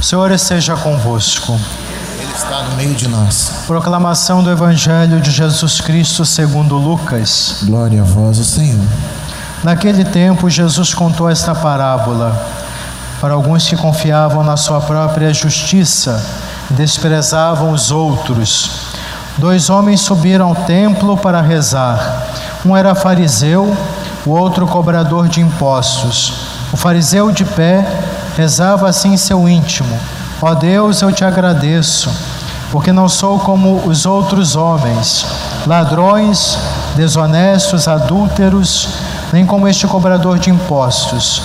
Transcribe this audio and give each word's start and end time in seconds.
O 0.00 0.02
Senhor 0.02 0.30
esteja 0.30 0.74
convosco. 0.76 1.60
Ele 2.18 2.32
está 2.32 2.62
no 2.62 2.74
meio 2.74 2.94
de 2.94 3.06
nós. 3.06 3.64
Proclamação 3.66 4.42
do 4.42 4.50
Evangelho 4.50 5.20
de 5.20 5.30
Jesus 5.30 5.78
Cristo 5.82 6.24
segundo 6.24 6.78
Lucas. 6.78 7.58
Glória 7.64 8.00
a 8.00 8.04
vós, 8.04 8.38
o 8.38 8.44
Senhor. 8.44 8.82
Naquele 9.62 10.06
tempo, 10.06 10.48
Jesus 10.48 10.94
contou 10.94 11.28
esta 11.28 11.54
parábola 11.54 12.34
para 13.20 13.34
alguns 13.34 13.68
que 13.68 13.76
confiavam 13.76 14.42
na 14.42 14.56
sua 14.56 14.80
própria 14.80 15.34
justiça 15.34 16.24
e 16.70 16.74
desprezavam 16.74 17.70
os 17.70 17.90
outros. 17.90 18.94
Dois 19.36 19.68
homens 19.68 20.00
subiram 20.00 20.48
ao 20.48 20.54
templo 20.54 21.14
para 21.18 21.42
rezar. 21.42 22.26
Um 22.64 22.74
era 22.74 22.94
fariseu, 22.94 23.76
o 24.24 24.30
outro 24.30 24.66
cobrador 24.66 25.28
de 25.28 25.42
impostos. 25.42 26.32
O 26.72 26.76
fariseu 26.78 27.30
de 27.30 27.44
pé 27.44 28.09
rezava 28.36 28.88
assim 28.88 29.14
em 29.14 29.16
seu 29.16 29.48
íntimo: 29.48 29.98
Ó 30.42 30.54
Deus, 30.54 31.02
eu 31.02 31.12
te 31.12 31.24
agradeço, 31.24 32.10
porque 32.70 32.92
não 32.92 33.08
sou 33.08 33.38
como 33.38 33.86
os 33.86 34.06
outros 34.06 34.56
homens, 34.56 35.26
ladrões, 35.66 36.58
desonestos, 36.96 37.86
adúlteros, 37.86 38.88
nem 39.32 39.44
como 39.44 39.68
este 39.68 39.86
cobrador 39.86 40.38
de 40.38 40.50
impostos. 40.50 41.42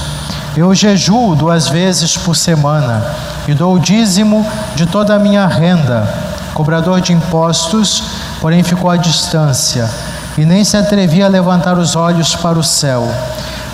Eu 0.56 0.74
jejuo 0.74 1.36
duas 1.36 1.68
vezes 1.68 2.16
por 2.18 2.36
semana 2.36 3.04
e 3.48 3.54
dou 3.54 3.76
o 3.76 3.80
dízimo 3.80 4.46
de 4.74 4.86
toda 4.86 5.16
a 5.16 5.20
minha 5.20 5.46
renda. 5.46 6.08
Cobrador 6.54 7.02
de 7.02 7.12
impostos, 7.12 8.04
porém, 8.40 8.64
ficou 8.64 8.90
à 8.90 8.96
distância 8.96 9.90
e 10.38 10.46
nem 10.46 10.64
se 10.64 10.78
atrevia 10.78 11.26
a 11.26 11.30
levantar 11.30 11.78
os 11.78 11.96
olhos 11.96 12.36
para 12.36 12.58
o 12.58 12.64
céu, 12.64 13.10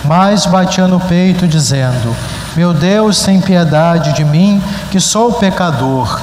mas 0.03 0.45
batia 0.45 0.87
no 0.87 0.99
peito, 0.99 1.47
dizendo: 1.47 2.15
Meu 2.55 2.73
Deus, 2.73 3.21
tem 3.21 3.39
piedade 3.39 4.13
de 4.13 4.25
mim, 4.25 4.61
que 4.91 4.99
sou 4.99 5.33
pecador. 5.33 6.19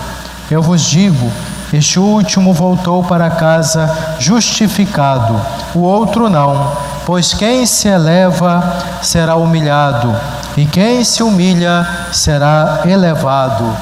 Eu 0.51 0.62
vos 0.62 0.82
digo: 0.82 1.30
este 1.73 1.98
último 1.98 2.52
voltou 2.54 3.04
para 3.04 3.30
casa 3.30 4.16
justificado, 4.18 5.40
o 5.74 5.80
outro 5.80 6.30
não, 6.30 6.73
pois 7.04 7.34
quem 7.34 7.66
se 7.66 7.88
eleva 7.88 8.62
será 9.02 9.37
humilhado, 9.37 10.15
e 10.56 10.65
quem 10.65 11.04
se 11.04 11.23
humilha 11.23 11.87
será 12.10 12.80
elevado. 12.87 13.76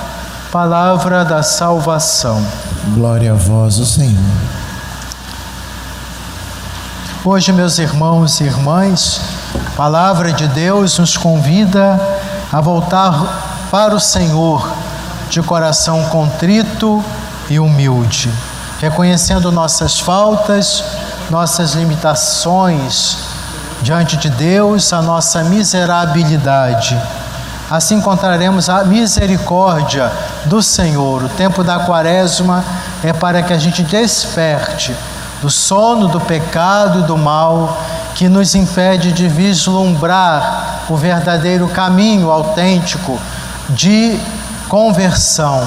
Palavra 0.50 1.24
da 1.24 1.42
salvação. 1.42 2.44
Glória 2.94 3.32
a 3.32 3.36
vós, 3.36 3.78
o 3.78 3.86
Senhor. 3.86 4.22
Hoje, 7.24 7.52
meus 7.52 7.78
irmãos 7.78 8.40
e 8.40 8.44
irmãs, 8.44 9.20
a 9.54 9.76
palavra 9.76 10.32
de 10.32 10.46
Deus 10.48 10.98
nos 10.98 11.16
convida 11.16 12.00
a 12.52 12.60
voltar 12.60 13.68
para 13.70 13.94
o 13.94 14.00
Senhor 14.00 14.68
de 15.28 15.42
coração 15.42 16.04
contrito 16.04 17.04
e 17.50 17.58
humilde, 17.58 18.32
reconhecendo 18.80 19.50
nossas 19.50 19.98
faltas, 19.98 20.84
nossas 21.30 21.72
limitações 21.72 23.18
diante 23.82 24.16
de 24.16 24.30
Deus, 24.30 24.92
a 24.92 25.02
nossa 25.02 25.44
miserabilidade. 25.44 27.00
Assim 27.70 27.96
encontraremos 27.96 28.68
a 28.68 28.84
misericórdia 28.84 30.10
do 30.44 30.62
Senhor. 30.62 31.24
O 31.24 31.28
tempo 31.28 31.64
da 31.64 31.80
quaresma 31.80 32.64
é 33.02 33.12
para 33.12 33.42
que 33.42 33.52
a 33.52 33.58
gente 33.58 33.82
desperte 33.82 34.94
do 35.42 35.50
sono 35.50 36.08
do 36.08 36.20
pecado 36.20 37.00
e 37.00 37.02
do 37.02 37.16
mal 37.16 37.76
que 38.14 38.28
nos 38.28 38.54
impede 38.54 39.12
de 39.12 39.28
vislumbrar 39.28 40.75
o 40.88 40.96
verdadeiro 40.96 41.68
caminho 41.68 42.30
autêntico 42.30 43.18
de 43.70 44.18
conversão, 44.68 45.66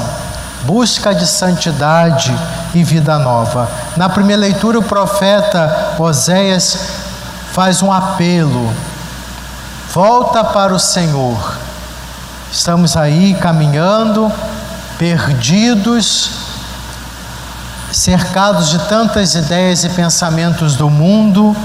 busca 0.63 1.13
de 1.13 1.25
santidade 1.27 2.33
e 2.73 2.83
vida 2.83 3.17
nova. 3.17 3.69
Na 3.97 4.09
primeira 4.09 4.41
leitura, 4.41 4.79
o 4.79 4.83
profeta 4.83 5.95
Oséias 5.97 6.77
faz 7.51 7.81
um 7.81 7.91
apelo: 7.91 8.71
volta 9.93 10.43
para 10.43 10.73
o 10.73 10.79
Senhor. 10.79 11.57
Estamos 12.51 12.97
aí 12.97 13.35
caminhando, 13.35 14.31
perdidos, 14.97 16.31
cercados 17.91 18.69
de 18.69 18.79
tantas 18.87 19.35
ideias 19.35 19.83
e 19.83 19.89
pensamentos 19.89 20.75
do 20.75 20.89
mundo, 20.89 21.55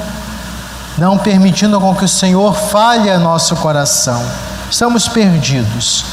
não 0.96 1.18
permitindo 1.18 1.80
com 1.80 1.94
que 1.94 2.04
o 2.04 2.08
Senhor 2.08 2.54
falhe 2.54 3.10
a 3.10 3.18
nosso 3.18 3.56
coração. 3.56 4.22
Estamos 4.70 5.08
perdidos. 5.08 6.04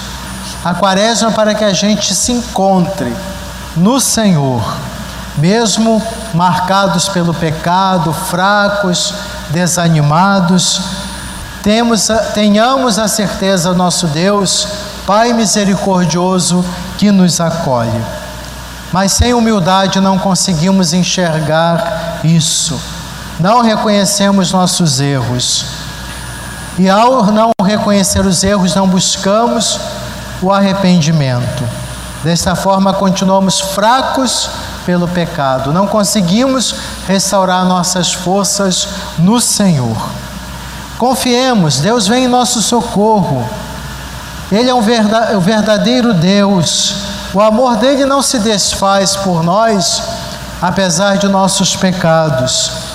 A 0.63 0.73
quaresma 0.73 1.29
é 1.29 1.31
para 1.31 1.55
que 1.55 1.63
a 1.63 1.73
gente 1.73 2.13
se 2.13 2.31
encontre 2.31 3.15
no 3.75 3.99
Senhor, 3.99 4.63
mesmo 5.37 6.01
marcados 6.33 7.09
pelo 7.09 7.33
pecado, 7.33 8.13
fracos, 8.13 9.13
desanimados, 9.49 10.81
temos, 11.63 12.07
tenhamos 12.33 12.97
a 12.97 13.07
certeza, 13.07 13.73
nosso 13.73 14.07
Deus, 14.07 14.67
Pai 15.05 15.33
misericordioso, 15.33 16.63
que 16.97 17.11
nos 17.11 17.41
acolhe. 17.41 18.05
Mas 18.91 19.13
sem 19.13 19.33
humildade 19.33 19.99
não 19.99 20.19
conseguimos 20.19 20.93
enxergar 20.93 22.19
isso. 22.23 22.79
Não 23.41 23.61
reconhecemos 23.61 24.51
nossos 24.51 25.01
erros. 25.01 25.65
E 26.77 26.87
ao 26.87 27.25
não 27.31 27.51
reconhecer 27.63 28.23
os 28.23 28.43
erros, 28.43 28.75
não 28.75 28.87
buscamos 28.87 29.79
o 30.43 30.51
arrependimento. 30.51 31.67
Desta 32.23 32.53
forma, 32.55 32.93
continuamos 32.93 33.59
fracos 33.59 34.47
pelo 34.85 35.07
pecado. 35.07 35.73
Não 35.73 35.87
conseguimos 35.87 36.75
restaurar 37.07 37.65
nossas 37.65 38.13
forças 38.13 38.87
no 39.17 39.41
Senhor. 39.41 39.97
Confiemos, 40.99 41.79
Deus 41.79 42.07
vem 42.07 42.25
em 42.25 42.27
nosso 42.27 42.61
socorro. 42.61 43.43
Ele 44.51 44.69
é 44.69 44.73
um 44.73 44.83
verdadeiro 45.41 46.13
Deus. 46.13 46.93
O 47.33 47.41
amor 47.41 47.77
dele 47.77 48.05
não 48.05 48.21
se 48.21 48.37
desfaz 48.37 49.15
por 49.15 49.41
nós, 49.41 50.03
apesar 50.61 51.17
de 51.17 51.27
nossos 51.27 51.75
pecados. 51.75 52.90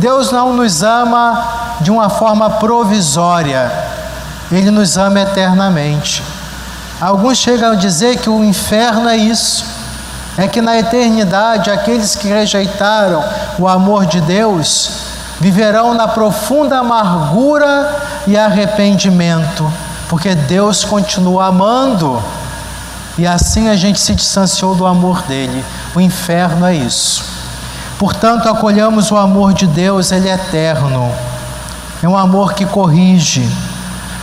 Deus 0.00 0.32
não 0.32 0.54
nos 0.54 0.82
ama 0.82 1.76
de 1.80 1.90
uma 1.90 2.08
forma 2.08 2.48
provisória, 2.48 3.70
ele 4.50 4.70
nos 4.70 4.96
ama 4.96 5.20
eternamente. 5.20 6.22
Alguns 7.00 7.38
chegam 7.38 7.72
a 7.72 7.74
dizer 7.76 8.18
que 8.18 8.28
o 8.28 8.42
inferno 8.42 9.08
é 9.08 9.16
isso 9.16 9.80
é 10.38 10.48
que 10.48 10.62
na 10.62 10.78
eternidade 10.78 11.70
aqueles 11.70 12.14
que 12.14 12.28
rejeitaram 12.28 13.22
o 13.58 13.68
amor 13.68 14.06
de 14.06 14.22
Deus 14.22 14.90
viverão 15.38 15.92
na 15.92 16.08
profunda 16.08 16.78
amargura 16.78 18.02
e 18.26 18.38
arrependimento, 18.38 19.70
porque 20.08 20.34
Deus 20.34 20.82
continua 20.82 21.46
amando. 21.46 22.22
E 23.18 23.26
assim 23.26 23.68
a 23.68 23.76
gente 23.76 24.00
se 24.00 24.14
distanciou 24.14 24.74
do 24.74 24.86
amor 24.86 25.22
dele. 25.22 25.62
O 25.94 26.00
inferno 26.00 26.64
é 26.64 26.74
isso. 26.74 27.29
Portanto, 28.00 28.48
acolhamos 28.48 29.10
o 29.10 29.16
amor 29.18 29.52
de 29.52 29.66
Deus, 29.66 30.10
ele 30.10 30.26
é 30.26 30.32
eterno. 30.32 31.12
É 32.02 32.08
um 32.08 32.16
amor 32.16 32.54
que 32.54 32.64
corrige, 32.64 33.46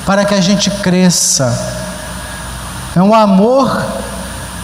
para 0.03 0.25
que 0.25 0.33
a 0.33 0.41
gente 0.41 0.71
cresça. 0.71 1.55
É 2.95 3.03
um 3.03 3.13
amor 3.13 3.85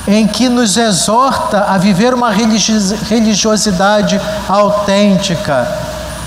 em 0.07 0.27
que 0.27 0.49
nos 0.49 0.77
exorta 0.77 1.65
a 1.69 1.77
viver 1.77 2.11
uma 2.11 2.31
religiosidade 2.31 4.19
autêntica, 4.49 5.67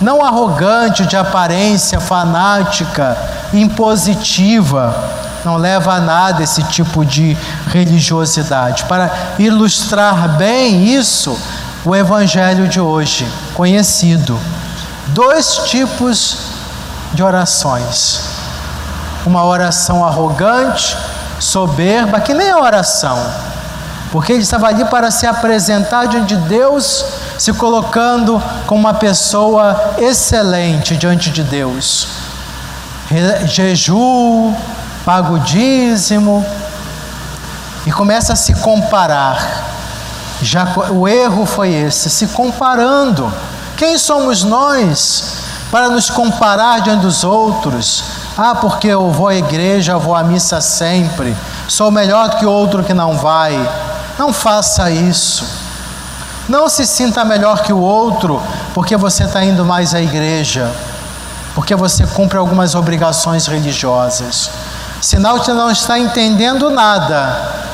não 0.00 0.24
arrogante, 0.24 1.04
de 1.06 1.16
aparência 1.16 1.98
fanática, 1.98 3.18
impositiva. 3.52 4.94
Não 5.44 5.56
leva 5.56 5.94
a 5.94 6.00
nada 6.00 6.44
esse 6.44 6.62
tipo 6.62 7.04
de 7.04 7.36
religiosidade. 7.66 8.84
Para 8.84 9.10
ilustrar 9.40 10.36
bem 10.36 10.86
isso, 10.86 11.36
o 11.86 11.96
Evangelho 11.96 12.68
de 12.68 12.80
hoje, 12.80 13.26
conhecido. 13.54 14.38
Dois 15.08 15.60
tipos 15.68 16.36
de 17.14 17.22
orações: 17.22 18.20
uma 19.24 19.42
oração 19.44 20.04
arrogante, 20.04 20.94
soberba, 21.38 22.20
que 22.20 22.34
nem 22.34 22.48
é 22.48 22.56
oração 22.56 23.18
porque 24.16 24.32
ele 24.32 24.42
estava 24.42 24.68
ali 24.68 24.84
para 24.86 25.10
se 25.10 25.26
apresentar 25.26 26.06
diante 26.06 26.34
de 26.34 26.48
Deus, 26.48 27.04
se 27.36 27.52
colocando 27.52 28.42
como 28.66 28.80
uma 28.80 28.94
pessoa 28.94 29.94
excelente 29.98 30.96
diante 30.96 31.30
de 31.30 31.42
Deus. 31.42 32.08
Jejum, 33.44 34.54
pago 35.04 35.38
dízimo, 35.38 36.46
e 37.84 37.92
começa 37.92 38.32
a 38.32 38.36
se 38.36 38.54
comparar. 38.54 39.75
Já 40.42 40.66
o 40.90 41.08
erro 41.08 41.46
foi 41.46 41.72
esse, 41.72 42.10
se 42.10 42.28
comparando. 42.28 43.32
Quem 43.76 43.98
somos 43.98 44.42
nós 44.42 45.34
para 45.70 45.88
nos 45.88 46.10
comparar 46.10 46.80
diante 46.80 47.02
dos 47.02 47.24
outros? 47.24 48.04
Ah, 48.36 48.54
porque 48.54 48.88
eu 48.88 49.10
vou 49.10 49.28
à 49.28 49.34
igreja, 49.34 49.96
vou 49.96 50.14
à 50.14 50.22
missa 50.22 50.60
sempre 50.60 51.34
Sou 51.68 51.90
melhor 51.90 52.28
do 52.28 52.36
que 52.36 52.46
outro 52.46 52.84
que 52.84 52.94
não 52.94 53.18
vai. 53.18 53.54
Não 54.18 54.32
faça 54.32 54.88
isso. 54.90 55.44
Não 56.48 56.68
se 56.68 56.86
sinta 56.86 57.24
melhor 57.24 57.62
que 57.62 57.72
o 57.72 57.80
outro 57.80 58.40
porque 58.72 58.96
você 58.96 59.24
está 59.24 59.44
indo 59.44 59.64
mais 59.64 59.92
à 59.94 60.00
igreja, 60.00 60.70
porque 61.56 61.74
você 61.74 62.06
cumpre 62.06 62.38
algumas 62.38 62.76
obrigações 62.76 63.48
religiosas. 63.48 64.48
Sinal 65.00 65.40
que 65.40 65.52
não 65.52 65.70
está 65.70 65.98
entendendo 65.98 66.70
nada. 66.70 67.65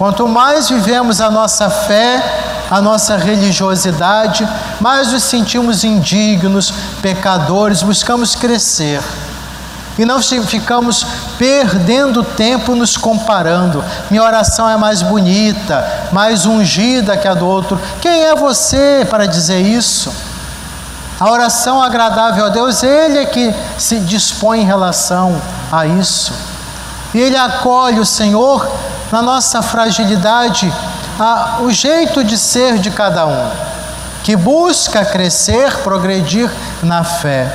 Quanto 0.00 0.26
mais 0.26 0.70
vivemos 0.70 1.20
a 1.20 1.30
nossa 1.30 1.68
fé, 1.68 2.24
a 2.70 2.80
nossa 2.80 3.18
religiosidade, 3.18 4.48
mais 4.80 5.12
nos 5.12 5.24
sentimos 5.24 5.84
indignos, 5.84 6.72
pecadores, 7.02 7.82
buscamos 7.82 8.34
crescer. 8.34 9.02
E 9.98 10.06
não 10.06 10.22
ficamos 10.22 11.06
perdendo 11.36 12.24
tempo 12.24 12.74
nos 12.74 12.96
comparando. 12.96 13.84
Minha 14.10 14.22
oração 14.22 14.70
é 14.70 14.76
mais 14.78 15.02
bonita, 15.02 16.08
mais 16.10 16.46
ungida 16.46 17.18
que 17.18 17.28
a 17.28 17.34
do 17.34 17.46
outro. 17.46 17.78
Quem 18.00 18.22
é 18.22 18.34
você 18.34 19.06
para 19.10 19.26
dizer 19.26 19.60
isso? 19.60 20.10
A 21.20 21.30
oração 21.30 21.82
agradável 21.82 22.46
a 22.46 22.48
Deus, 22.48 22.82
Ele 22.82 23.18
é 23.18 23.26
que 23.26 23.54
se 23.76 24.00
dispõe 24.00 24.62
em 24.62 24.64
relação 24.64 25.38
a 25.70 25.84
isso. 25.84 26.32
E 27.12 27.20
Ele 27.20 27.36
acolhe 27.36 28.00
o 28.00 28.06
Senhor 28.06 28.66
na 29.10 29.20
nossa 29.20 29.60
fragilidade, 29.62 30.72
a, 31.18 31.58
o 31.60 31.70
jeito 31.70 32.22
de 32.22 32.38
ser 32.38 32.78
de 32.78 32.90
cada 32.90 33.26
um, 33.26 33.50
que 34.22 34.36
busca 34.36 35.04
crescer, 35.04 35.78
progredir 35.78 36.50
na 36.82 37.02
fé. 37.02 37.52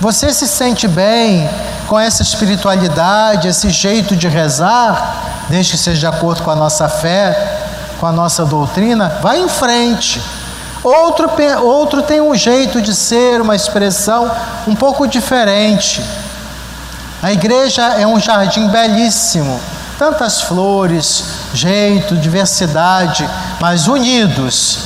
Você 0.00 0.32
se 0.32 0.46
sente 0.46 0.86
bem 0.86 1.48
com 1.86 1.98
essa 1.98 2.22
espiritualidade, 2.22 3.48
esse 3.48 3.70
jeito 3.70 4.14
de 4.14 4.28
rezar, 4.28 5.46
desde 5.48 5.72
que 5.72 5.78
seja 5.78 5.98
de 5.98 6.06
acordo 6.06 6.42
com 6.42 6.50
a 6.50 6.56
nossa 6.56 6.88
fé, 6.88 7.62
com 7.98 8.06
a 8.06 8.12
nossa 8.12 8.44
doutrina? 8.44 9.18
Vai 9.22 9.40
em 9.40 9.48
frente. 9.48 10.22
Outro, 10.82 11.30
outro 11.62 12.02
tem 12.02 12.20
um 12.20 12.34
jeito 12.34 12.82
de 12.82 12.94
ser, 12.94 13.40
uma 13.40 13.56
expressão 13.56 14.30
um 14.66 14.74
pouco 14.74 15.06
diferente. 15.08 16.04
A 17.22 17.32
igreja 17.32 17.82
é 17.94 18.06
um 18.06 18.20
jardim 18.20 18.68
belíssimo, 18.68 19.58
tantas 19.98 20.42
flores, 20.42 21.24
jeito, 21.52 22.16
diversidade, 22.16 23.28
mas 23.60 23.86
unidos 23.86 24.78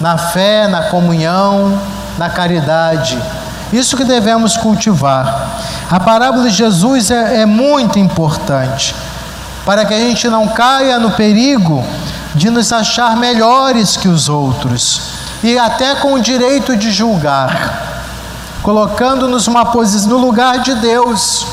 na 0.00 0.16
fé, 0.16 0.68
na 0.68 0.84
comunhão, 0.84 1.80
na 2.16 2.30
caridade. 2.30 3.18
Isso 3.72 3.96
que 3.96 4.04
devemos 4.04 4.56
cultivar. 4.56 5.60
A 5.90 6.00
parábola 6.00 6.48
de 6.48 6.54
Jesus 6.54 7.10
é, 7.10 7.42
é 7.42 7.46
muito 7.46 7.98
importante 7.98 8.94
para 9.64 9.84
que 9.84 9.92
a 9.92 9.98
gente 9.98 10.28
não 10.28 10.48
caia 10.48 10.98
no 10.98 11.10
perigo 11.10 11.84
de 12.34 12.48
nos 12.50 12.72
achar 12.72 13.16
melhores 13.16 13.96
que 13.96 14.08
os 14.08 14.28
outros 14.28 15.18
e 15.42 15.58
até 15.58 15.94
com 15.96 16.14
o 16.14 16.20
direito 16.20 16.76
de 16.76 16.90
julgar, 16.90 18.02
colocando-nos 18.62 19.46
no 20.06 20.16
lugar 20.18 20.60
de 20.60 20.74
Deus, 20.76 21.46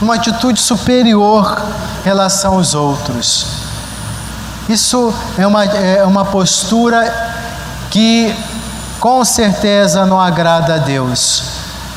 uma 0.00 0.14
atitude 0.14 0.60
superior 0.60 1.60
em 2.00 2.04
relação 2.04 2.54
aos 2.54 2.74
outros. 2.74 3.46
Isso 4.68 5.12
é 5.36 5.46
uma, 5.46 5.64
é 5.64 6.04
uma 6.04 6.24
postura 6.24 7.10
que 7.90 8.34
com 9.00 9.24
certeza 9.24 10.04
não 10.04 10.20
agrada 10.20 10.74
a 10.74 10.78
Deus. 10.78 11.42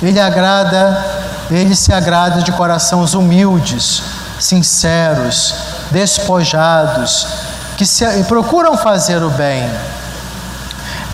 Ele 0.01 0.19
agrada, 0.19 1.05
ele 1.49 1.75
se 1.75 1.93
agrada 1.93 2.41
de 2.41 2.51
corações 2.51 3.13
humildes, 3.13 4.01
sinceros, 4.39 5.53
despojados, 5.91 7.27
que 7.77 7.85
se, 7.85 8.05
procuram 8.23 8.77
fazer 8.77 9.21
o 9.21 9.29
bem. 9.29 9.69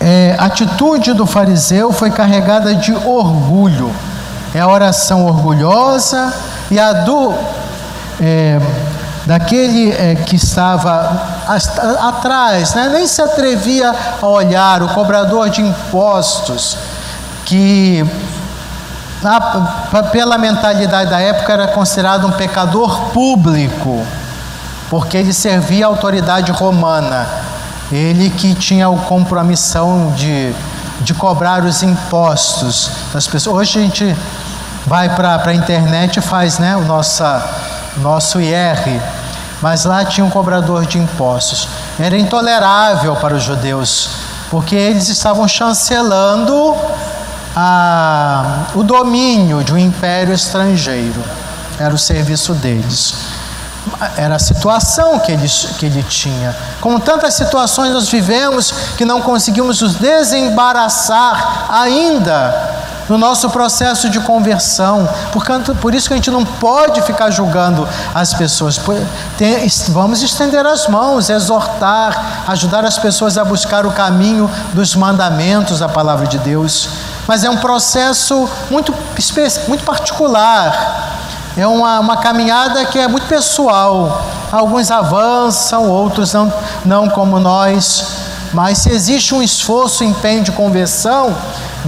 É, 0.00 0.36
a 0.38 0.44
atitude 0.44 1.12
do 1.12 1.26
fariseu 1.26 1.92
foi 1.92 2.10
carregada 2.10 2.74
de 2.74 2.94
orgulho. 2.94 3.94
É 4.54 4.60
a 4.60 4.68
oração 4.68 5.26
orgulhosa 5.26 6.32
e 6.70 6.78
a 6.78 6.92
do 6.92 7.34
é, 8.20 8.60
daquele 9.26 9.92
é, 9.92 10.14
que 10.14 10.36
estava 10.36 11.44
atrás, 12.00 12.74
né? 12.74 12.88
nem 12.92 13.06
se 13.06 13.20
atrevia 13.20 13.94
a 14.20 14.26
olhar, 14.26 14.82
o 14.82 14.88
cobrador 14.88 15.50
de 15.50 15.60
impostos, 15.60 16.76
que 17.44 18.04
pela 20.12 20.38
mentalidade 20.38 21.10
da 21.10 21.20
época 21.20 21.52
era 21.52 21.68
considerado 21.68 22.26
um 22.26 22.32
pecador 22.32 23.10
público, 23.10 24.02
porque 24.88 25.16
ele 25.16 25.32
servia 25.32 25.86
a 25.86 25.88
autoridade 25.88 26.50
romana, 26.52 27.26
ele 27.90 28.30
que 28.30 28.54
tinha 28.54 28.88
o 28.88 28.98
compromissão 29.00 30.12
de, 30.16 30.54
de 31.00 31.14
cobrar 31.14 31.64
os 31.64 31.82
impostos 31.82 32.90
das 33.12 33.26
pessoas. 33.26 33.56
Hoje 33.56 33.78
a 33.78 33.82
gente 33.82 34.16
vai 34.88 35.14
para 35.14 35.40
a 35.44 35.54
internet 35.54 36.16
e 36.16 36.22
faz 36.22 36.58
né, 36.58 36.76
o 36.76 36.82
nossa, 36.82 37.48
nosso 37.98 38.40
IR 38.40 39.00
mas 39.60 39.84
lá 39.84 40.04
tinha 40.04 40.24
um 40.24 40.30
cobrador 40.30 40.86
de 40.86 40.98
impostos. 40.98 41.68
Era 41.98 42.16
intolerável 42.16 43.16
para 43.16 43.34
os 43.34 43.42
judeus, 43.42 44.10
porque 44.50 44.74
eles 44.74 45.08
estavam 45.08 45.48
chancelando 45.48 46.76
a, 47.56 48.66
o 48.74 48.82
domínio 48.82 49.64
de 49.64 49.72
um 49.72 49.78
império 49.78 50.32
estrangeiro. 50.32 51.22
Era 51.78 51.92
o 51.92 51.98
serviço 51.98 52.54
deles. 52.54 53.14
Era 54.16 54.36
a 54.36 54.38
situação 54.38 55.18
que 55.18 55.32
ele, 55.32 55.48
que 55.78 55.86
ele 55.86 56.02
tinha. 56.04 56.54
Como 56.80 57.00
tantas 57.00 57.34
situações 57.34 57.92
nós 57.92 58.08
vivemos 58.08 58.72
que 58.96 59.04
não 59.04 59.22
conseguimos 59.22 59.80
nos 59.80 59.94
desembaraçar 59.94 61.66
ainda 61.68 62.77
no 63.08 63.16
nosso 63.16 63.48
processo 63.50 64.08
de 64.10 64.20
conversão. 64.20 65.08
Por 65.80 65.94
isso 65.94 66.08
que 66.08 66.14
a 66.14 66.16
gente 66.16 66.30
não 66.30 66.44
pode 66.44 67.00
ficar 67.02 67.30
julgando 67.30 67.88
as 68.14 68.34
pessoas. 68.34 68.78
Vamos 69.88 70.22
estender 70.22 70.66
as 70.66 70.86
mãos, 70.86 71.30
exortar, 71.30 72.44
ajudar 72.48 72.84
as 72.84 72.98
pessoas 72.98 73.38
a 73.38 73.44
buscar 73.44 73.86
o 73.86 73.92
caminho 73.92 74.50
dos 74.74 74.94
mandamentos 74.94 75.78
da 75.78 75.88
palavra 75.88 76.26
de 76.26 76.38
Deus. 76.38 76.88
Mas 77.26 77.44
é 77.44 77.50
um 77.50 77.58
processo 77.58 78.48
muito, 78.70 78.94
muito 79.68 79.84
particular. 79.84 81.16
É 81.56 81.66
uma, 81.66 81.98
uma 82.00 82.16
caminhada 82.16 82.84
que 82.86 82.98
é 82.98 83.08
muito 83.08 83.26
pessoal. 83.26 84.24
Alguns 84.50 84.90
avançam, 84.90 85.90
outros 85.90 86.32
não, 86.32 86.52
não 86.84 87.08
como 87.08 87.38
nós. 87.38 88.06
Mas 88.52 88.78
se 88.78 88.90
existe 88.90 89.34
um 89.34 89.42
esforço, 89.42 90.04
empenho 90.04 90.42
de 90.42 90.52
conversão, 90.52 91.36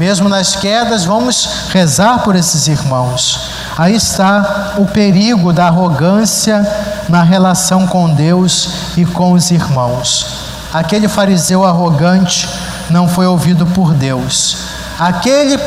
mesmo 0.00 0.30
nas 0.30 0.57
quedas, 0.57 1.04
vamos 1.04 1.47
rezar 1.69 2.21
por 2.21 2.35
esses 2.35 2.69
irmãos. 2.69 3.50
Aí 3.76 3.95
está 3.95 4.73
o 4.78 4.87
perigo 4.87 5.52
da 5.52 5.66
arrogância 5.66 6.66
na 7.07 7.23
relação 7.23 7.87
com 7.87 8.09
Deus 8.09 8.71
e 8.97 9.04
com 9.04 9.33
os 9.33 9.50
irmãos. 9.50 10.26
Aquele 10.73 11.07
fariseu 11.07 11.66
arrogante 11.66 12.49
não 12.88 13.07
foi 13.07 13.26
ouvido 13.26 13.66
por 13.66 13.92
Deus. 13.92 14.57
Aquele 14.99 15.61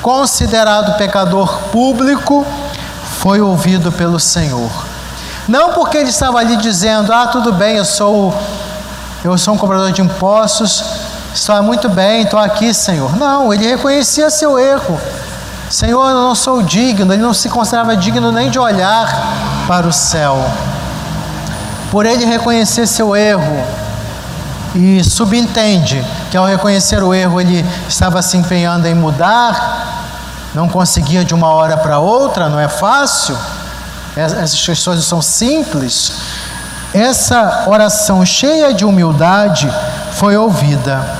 considerado 0.00 0.96
pecador 0.96 1.58
público 1.70 2.46
foi 3.18 3.42
ouvido 3.42 3.92
pelo 3.92 4.18
Senhor. 4.18 4.70
Não 5.46 5.74
porque 5.74 5.98
ele 5.98 6.08
estava 6.08 6.38
ali 6.38 6.56
dizendo: 6.56 7.12
"Ah, 7.12 7.26
tudo 7.26 7.52
bem, 7.52 7.76
eu 7.76 7.84
sou 7.84 8.34
eu 9.22 9.36
sou 9.36 9.52
um 9.52 9.58
cobrador 9.58 9.92
de 9.92 10.00
impostos, 10.00 10.82
Está 11.34 11.62
muito 11.62 11.88
bem, 11.88 12.22
estou 12.22 12.40
aqui, 12.40 12.74
Senhor. 12.74 13.16
Não, 13.16 13.54
ele 13.54 13.66
reconhecia 13.66 14.28
seu 14.30 14.58
erro. 14.58 15.00
Senhor, 15.70 16.08
eu 16.08 16.14
não 16.14 16.34
sou 16.34 16.60
digno. 16.62 17.12
Ele 17.12 17.22
não 17.22 17.32
se 17.32 17.48
considerava 17.48 17.96
digno 17.96 18.32
nem 18.32 18.50
de 18.50 18.58
olhar 18.58 19.64
para 19.68 19.86
o 19.86 19.92
céu. 19.92 20.44
Por 21.90 22.04
ele 22.04 22.24
reconhecer 22.24 22.86
seu 22.86 23.14
erro 23.14 23.64
e 24.74 25.02
subentende 25.04 26.04
que 26.30 26.36
ao 26.36 26.46
reconhecer 26.46 27.02
o 27.02 27.14
erro 27.14 27.40
ele 27.40 27.64
estava 27.88 28.22
se 28.22 28.36
empenhando 28.36 28.86
em 28.86 28.94
mudar, 28.94 30.06
não 30.54 30.68
conseguia 30.68 31.24
de 31.24 31.34
uma 31.34 31.48
hora 31.48 31.76
para 31.76 31.98
outra, 31.98 32.48
não 32.48 32.58
é 32.58 32.68
fácil. 32.68 33.36
Essas 34.16 34.54
questões 34.60 35.04
são 35.04 35.22
simples. 35.22 36.12
Essa 36.92 37.64
oração 37.68 38.24
cheia 38.26 38.74
de 38.74 38.84
humildade 38.84 39.72
foi 40.12 40.36
ouvida. 40.36 41.19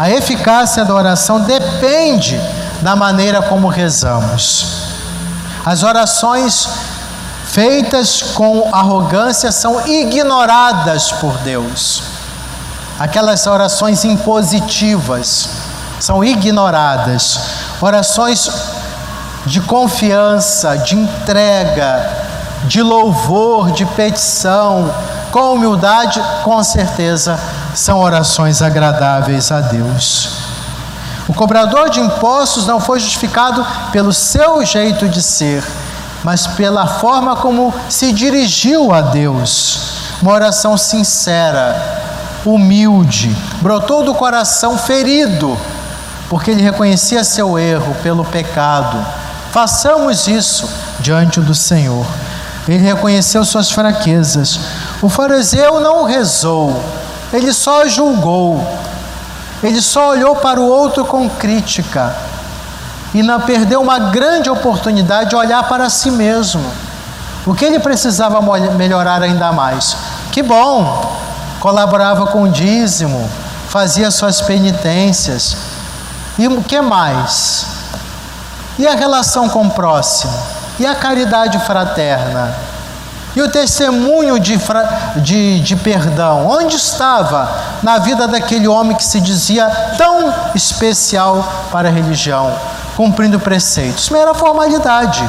A 0.00 0.08
eficácia 0.08 0.82
da 0.82 0.94
oração 0.94 1.42
depende 1.42 2.40
da 2.80 2.96
maneira 2.96 3.42
como 3.42 3.68
rezamos. 3.68 4.86
As 5.62 5.82
orações 5.82 6.66
feitas 7.44 8.22
com 8.32 8.70
arrogância 8.72 9.52
são 9.52 9.86
ignoradas 9.86 11.12
por 11.12 11.36
Deus. 11.40 12.02
Aquelas 12.98 13.46
orações 13.46 14.02
impositivas 14.02 15.50
são 16.00 16.24
ignoradas. 16.24 17.38
Orações 17.78 18.50
de 19.44 19.60
confiança, 19.60 20.78
de 20.78 20.96
entrega, 20.96 22.10
de 22.64 22.80
louvor, 22.80 23.70
de 23.72 23.84
petição, 23.84 24.94
com 25.30 25.52
humildade, 25.52 26.22
com 26.42 26.64
certeza 26.64 27.38
são 27.74 28.00
orações 28.00 28.62
agradáveis 28.62 29.50
a 29.50 29.60
Deus. 29.60 30.50
O 31.28 31.34
cobrador 31.34 31.90
de 31.90 32.00
impostos 32.00 32.66
não 32.66 32.80
foi 32.80 32.98
justificado 32.98 33.64
pelo 33.92 34.12
seu 34.12 34.64
jeito 34.64 35.08
de 35.08 35.22
ser, 35.22 35.64
mas 36.24 36.46
pela 36.46 36.86
forma 36.86 37.36
como 37.36 37.72
se 37.88 38.12
dirigiu 38.12 38.92
a 38.92 39.00
Deus. 39.00 39.78
Uma 40.20 40.32
oração 40.32 40.76
sincera, 40.76 42.02
humilde, 42.44 43.34
brotou 43.60 44.02
do 44.02 44.14
coração 44.14 44.76
ferido, 44.76 45.56
porque 46.28 46.50
ele 46.50 46.62
reconhecia 46.62 47.22
seu 47.22 47.58
erro 47.58 47.94
pelo 48.02 48.24
pecado. 48.24 48.98
Façamos 49.52 50.26
isso 50.26 50.68
diante 50.98 51.40
do 51.40 51.54
Senhor. 51.54 52.06
Ele 52.68 52.78
reconheceu 52.84 53.44
suas 53.44 53.70
fraquezas. 53.70 54.60
O 55.00 55.08
fariseu 55.08 55.80
não 55.80 56.04
rezou, 56.04 56.82
ele 57.32 57.52
só 57.52 57.86
julgou. 57.86 58.66
Ele 59.62 59.80
só 59.80 60.10
olhou 60.10 60.36
para 60.36 60.60
o 60.60 60.66
outro 60.66 61.04
com 61.04 61.28
crítica 61.28 62.16
e 63.12 63.22
não 63.22 63.40
perdeu 63.40 63.80
uma 63.80 63.98
grande 63.98 64.48
oportunidade 64.48 65.30
de 65.30 65.36
olhar 65.36 65.62
para 65.68 65.90
si 65.90 66.10
mesmo. 66.10 66.64
O 67.46 67.54
que 67.54 67.64
ele 67.64 67.78
precisava 67.78 68.40
melhorar 68.72 69.22
ainda 69.22 69.52
mais? 69.52 69.96
Que 70.32 70.42
bom! 70.42 71.18
Colaborava 71.58 72.26
com 72.28 72.44
o 72.44 72.48
dízimo, 72.48 73.28
fazia 73.68 74.10
suas 74.10 74.40
penitências. 74.40 75.56
E 76.38 76.48
o 76.48 76.62
que 76.62 76.80
mais? 76.80 77.66
E 78.78 78.86
a 78.86 78.94
relação 78.94 79.48
com 79.48 79.66
o 79.66 79.70
próximo? 79.70 80.32
E 80.78 80.86
a 80.86 80.94
caridade 80.94 81.58
fraterna? 81.60 82.69
E 83.34 83.40
o 83.40 83.48
testemunho 83.48 84.40
de, 84.40 84.58
de, 85.22 85.60
de, 85.60 85.76
perdão? 85.76 86.48
Onde 86.48 86.74
estava 86.74 87.48
na 87.82 87.98
vida 87.98 88.26
daquele 88.26 88.66
homem 88.66 88.96
que 88.96 89.04
se 89.04 89.20
dizia 89.20 89.68
tão 89.96 90.34
especial 90.54 91.68
para 91.70 91.88
a 91.88 91.92
religião, 91.92 92.52
cumprindo 92.96 93.38
preceitos? 93.38 94.10
Mera 94.10 94.34
formalidade. 94.34 95.22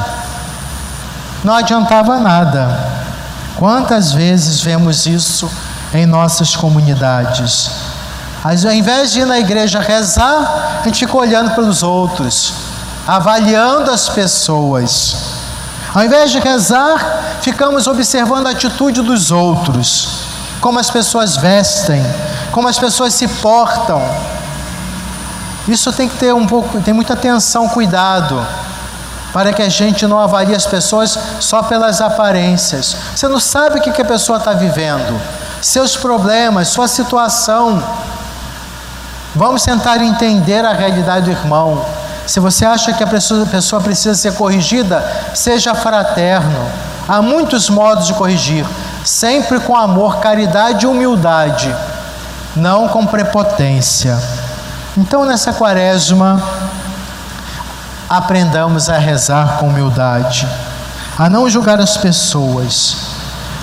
Não 1.44 1.54
adiantava 1.54 2.18
nada. 2.18 3.02
Quantas 3.56 4.12
vezes 4.12 4.60
vemos 4.60 5.06
isso 5.06 5.48
em 5.94 6.04
nossas 6.04 6.56
comunidades? 6.56 7.70
Ao 8.42 8.72
invés 8.72 9.12
de 9.12 9.20
ir 9.20 9.26
na 9.26 9.38
igreja 9.38 9.78
rezar, 9.78 10.80
a 10.80 10.84
gente 10.84 10.98
fica 10.98 11.16
olhando 11.16 11.54
pelos 11.54 11.84
outros, 11.84 12.54
avaliando 13.06 13.88
as 13.88 14.08
pessoas. 14.08 15.31
Ao 15.94 16.02
invés 16.02 16.30
de 16.30 16.38
rezar, 16.38 17.38
ficamos 17.42 17.86
observando 17.86 18.46
a 18.46 18.50
atitude 18.50 19.02
dos 19.02 19.30
outros, 19.30 20.24
como 20.58 20.78
as 20.78 20.90
pessoas 20.90 21.36
vestem, 21.36 22.02
como 22.50 22.66
as 22.66 22.78
pessoas 22.78 23.12
se 23.12 23.28
portam. 23.28 24.02
Isso 25.68 25.92
tem 25.92 26.08
que 26.08 26.16
ter 26.16 26.32
um 26.32 26.46
pouco, 26.46 26.80
tem 26.80 26.94
muita 26.94 27.12
atenção, 27.12 27.68
cuidado, 27.68 28.44
para 29.34 29.52
que 29.52 29.60
a 29.60 29.68
gente 29.68 30.06
não 30.06 30.18
avalie 30.18 30.54
as 30.54 30.66
pessoas 30.66 31.18
só 31.40 31.62
pelas 31.62 32.00
aparências. 32.00 32.96
Você 33.14 33.28
não 33.28 33.38
sabe 33.38 33.78
o 33.78 33.82
que 33.82 34.00
a 34.00 34.04
pessoa 34.04 34.38
está 34.38 34.54
vivendo, 34.54 35.20
seus 35.60 35.94
problemas, 35.94 36.68
sua 36.68 36.88
situação. 36.88 37.82
Vamos 39.34 39.62
tentar 39.62 40.02
entender 40.02 40.64
a 40.64 40.72
realidade 40.72 41.26
do 41.26 41.30
irmão. 41.32 41.84
Se 42.26 42.38
você 42.38 42.64
acha 42.64 42.92
que 42.92 43.02
a 43.02 43.06
pessoa, 43.06 43.80
precisa 43.82 44.14
ser 44.14 44.34
corrigida, 44.34 45.04
seja 45.34 45.74
fraterno. 45.74 46.70
Há 47.08 47.20
muitos 47.20 47.68
modos 47.68 48.06
de 48.06 48.14
corrigir, 48.14 48.64
sempre 49.04 49.58
com 49.60 49.76
amor, 49.76 50.18
caridade 50.18 50.84
e 50.84 50.88
humildade, 50.88 51.74
não 52.54 52.88
com 52.88 53.04
prepotência. 53.06 54.16
Então, 54.96 55.24
nessa 55.24 55.52
quaresma, 55.52 56.42
aprendamos 58.08 58.88
a 58.88 58.98
rezar 58.98 59.56
com 59.58 59.68
humildade, 59.68 60.46
a 61.18 61.28
não 61.28 61.50
julgar 61.50 61.80
as 61.80 61.96
pessoas, 61.96 62.96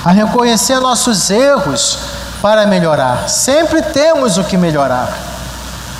a 0.03 0.11
reconhecer 0.11 0.79
nossos 0.79 1.29
erros 1.29 1.99
para 2.41 2.65
melhorar. 2.65 3.29
Sempre 3.29 3.81
temos 3.81 4.37
o 4.37 4.43
que 4.43 4.57
melhorar. 4.57 5.28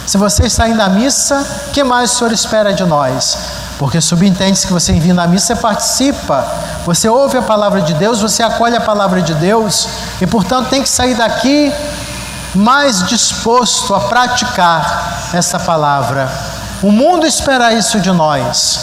Se 0.10 0.18
você 0.18 0.48
está 0.48 0.68
indo 0.68 0.82
à 0.82 0.90
missa, 0.90 1.46
o 1.68 1.70
que 1.70 1.84
mais 1.84 2.12
o 2.12 2.16
Senhor 2.16 2.34
espera 2.34 2.74
de 2.74 2.84
nós? 2.84 3.38
Porque 3.78 4.02
subentende-se 4.02 4.66
que 4.66 4.74
você 4.74 4.92
vindo 4.92 5.20
à 5.20 5.28
missa, 5.28 5.54
você 5.54 5.62
participa, 5.62 6.52
você 6.84 7.08
ouve 7.08 7.38
a 7.38 7.44
palavra 7.44 7.80
de 7.84 7.94
Deus, 7.94 8.20
você 8.20 8.42
acolhe 8.42 8.76
a 8.76 8.82
palavra 8.82 9.22
de 9.22 9.36
Deus 9.36 9.88
e, 10.20 10.26
portanto, 10.26 10.68
tem 10.70 10.82
que 10.82 10.90
sair 10.90 11.14
daqui 11.14 11.72
mais 12.56 13.04
disposto 13.08 13.94
a 13.94 14.00
praticar 14.00 15.30
essa 15.32 15.60
palavra. 15.60 16.28
O 16.82 16.92
mundo 16.92 17.28
espera 17.28 17.72
isso 17.72 18.00
de 18.00 18.12
nós, 18.12 18.80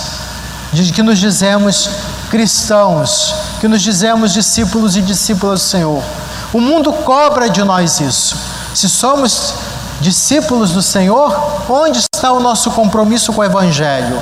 de 0.73 0.93
que 0.93 1.03
nos 1.03 1.19
dizemos 1.19 1.91
cristãos, 2.31 3.35
que 3.61 3.67
nos 3.67 3.83
dizemos 3.83 4.33
discípulos 4.33 4.97
e 4.97 5.03
discípulas 5.03 5.61
do 5.61 5.67
Senhor. 5.67 6.05
O 6.53 6.61
mundo 6.61 6.93
cobra 6.93 7.51
de 7.51 7.65
nós 7.65 7.99
isso. 7.99 8.37
Se 8.73 8.89
somos 8.89 9.66
discípulos 10.01 10.73
do 10.73 10.83
Senhor, 10.83 11.71
onde 11.71 11.99
está 11.99 12.33
o 12.33 12.41
nosso 12.41 12.71
compromisso 12.71 13.33
com 13.33 13.41
o 13.41 13.45
Evangelho? 13.45 14.21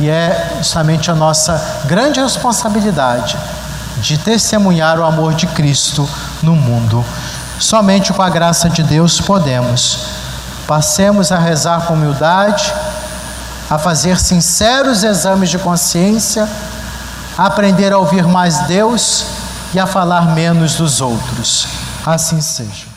E 0.00 0.08
é 0.08 0.54
justamente 0.58 1.10
a 1.10 1.14
nossa 1.14 1.82
grande 1.86 2.20
responsabilidade 2.20 3.36
de 4.00 4.16
testemunhar 4.18 4.98
o 4.98 5.04
amor 5.04 5.34
de 5.34 5.46
Cristo 5.48 6.08
no 6.42 6.54
mundo. 6.54 7.04
Somente 7.58 8.12
com 8.12 8.22
a 8.22 8.30
graça 8.30 8.70
de 8.70 8.82
Deus 8.82 9.20
podemos. 9.20 9.98
Passemos 10.66 11.32
a 11.32 11.38
rezar 11.38 11.86
com 11.86 11.94
humildade, 11.94 12.72
a 13.68 13.78
fazer 13.78 14.18
sinceros 14.20 15.02
exames 15.02 15.50
de 15.50 15.58
consciência, 15.58 16.48
a 17.36 17.46
aprender 17.46 17.92
a 17.92 17.98
ouvir 17.98 18.26
mais 18.26 18.58
Deus 18.66 19.24
e 19.74 19.80
a 19.80 19.86
falar 19.86 20.34
menos 20.34 20.76
dos 20.76 21.00
outros. 21.00 21.66
Assim 22.06 22.40
seja. 22.40 22.87